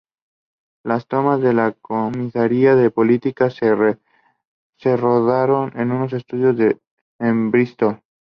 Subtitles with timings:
[0.83, 6.55] Las tomas de la comisaría de policía se rodaron en unos estudios
[7.19, 8.01] en Bristol.